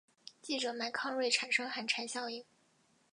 [0.41, 2.43] 记者麦康瑞产生寒蝉效应。